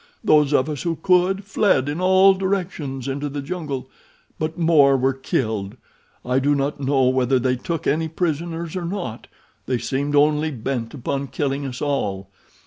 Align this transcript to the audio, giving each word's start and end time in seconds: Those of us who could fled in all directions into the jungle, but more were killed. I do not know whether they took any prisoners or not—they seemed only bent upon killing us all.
Those 0.23 0.51
of 0.51 0.67
us 0.67 0.81
who 0.81 0.95
could 1.03 1.43
fled 1.43 1.87
in 1.87 2.01
all 2.01 2.33
directions 2.33 3.07
into 3.07 3.29
the 3.29 3.43
jungle, 3.43 3.87
but 4.39 4.57
more 4.57 4.97
were 4.97 5.13
killed. 5.13 5.77
I 6.25 6.39
do 6.39 6.55
not 6.55 6.79
know 6.79 7.03
whether 7.09 7.37
they 7.37 7.55
took 7.55 7.85
any 7.85 8.07
prisoners 8.07 8.75
or 8.75 8.85
not—they 8.85 9.77
seemed 9.77 10.15
only 10.15 10.49
bent 10.49 10.95
upon 10.95 11.27
killing 11.27 11.67
us 11.67 11.83
all. 11.83 12.31